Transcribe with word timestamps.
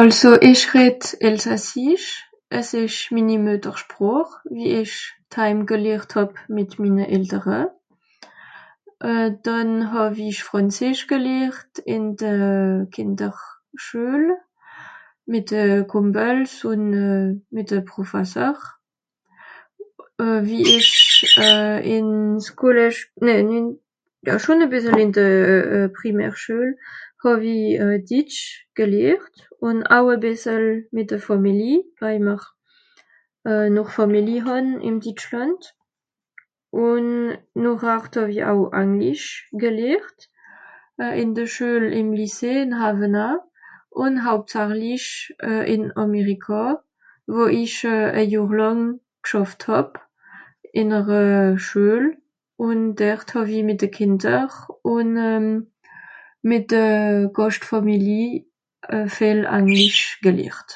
àlso 0.00 0.30
ich 0.50 0.62
redd 0.74 1.02
Elsassisch, 1.28 2.08
es 2.58 2.68
isch 2.84 3.00
mini 3.14 3.36
Muetersproch, 3.46 4.30
wie 4.54 4.68
ich 4.82 4.94
d 5.34 5.40
heim 5.40 5.60
gelehrt 5.70 6.12
hàb 6.18 6.32
mit 6.58 6.70
minne 6.82 7.06
Eltere. 7.16 7.60
Euh 9.08 9.28
dànn 9.46 9.72
hàw 9.92 10.12
ich 10.30 10.40
Frànzeesch 10.48 11.04
gelehrt 11.12 11.74
in 11.94 12.04
de 12.20 12.34
Kinderschuel 12.94 14.24
mit 15.32 15.46
de 15.54 15.64
Kompels 15.92 16.52
un 16.72 16.82
euh 17.06 17.26
mit 17.54 17.66
de 17.72 17.80
Profasser. 17.90 18.56
Euh 20.22 20.40
wie 20.48 20.64
ich 20.78 20.90
euh 21.48 21.78
in 21.96 22.08
s 22.44 22.48
Collège, 22.62 23.00
nä, 23.26 23.34
nimm, 23.48 23.66
ja 24.28 24.34
schon 24.42 24.62
e 24.64 24.68
bissel 24.72 24.96
in 25.04 25.10
de 25.18 25.26
euh 25.76 25.88
Primaire 25.98 26.38
Schuel 26.42 26.70
hàw 27.22 27.38
i 27.38 27.58
euh 27.82 27.94
Ditsch 28.08 28.40
gelehrt, 28.78 29.34
un 29.68 29.78
au 29.96 30.04
e 30.10 30.16
bissel 30.24 30.66
mit 30.96 31.06
de 31.12 31.18
Fàmeli, 31.24 31.74
weil 32.00 32.18
mr 32.28 32.42
euh 33.48 33.68
noch 33.76 33.90
Fàmeli 33.96 34.36
hàn, 34.46 34.80
im 34.88 34.98
Ditschlànd. 35.00 35.62
Un 36.70 37.06
nochhart 37.56 38.14
hàw 38.20 38.28
i 38.28 38.42
au 38.50 38.70
Anglisch 38.72 39.48
gelehrt, 39.60 40.28
euh 41.02 41.14
in 41.22 41.34
de 41.34 41.46
Schuel 41.46 41.86
im 42.00 42.12
Lycée 42.12 42.58
in 42.64 42.72
Hawenaa, 42.80 43.38
un 43.92 44.18
hauptsachlich 44.26 45.32
euh 45.42 45.62
in 45.74 45.90
Àmerikà, 46.04 46.82
wo 47.26 47.46
ich 47.48 47.84
euh 47.84 48.12
e 48.14 48.22
Johr 48.34 48.52
làng 48.58 49.00
geschàfft 49.24 49.66
hàb, 49.66 49.96
in 50.72 50.92
ere 50.92 51.58
Schuel. 51.58 52.04
Un 52.58 52.94
dert 52.98 53.30
hàw 53.34 53.46
i 53.46 53.62
mit 53.62 53.78
de 53.80 53.86
Kinder 53.88 54.50
un 54.82 55.14
euhm 55.16 55.66
mit 56.42 56.66
de 56.74 57.30
Gàschtfàmeli 57.32 58.48
viel 59.16 59.46
Anglisch 59.46 60.18
gelehrt 60.24 60.70